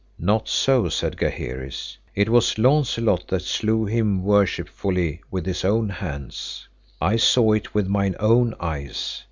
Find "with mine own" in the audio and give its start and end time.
7.75-8.55